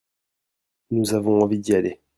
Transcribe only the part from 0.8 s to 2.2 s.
Nous avons envie d'y aller.